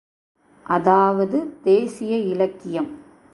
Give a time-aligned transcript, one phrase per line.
[0.65, 2.89] அதாவது தேசிய இலக்கியம்.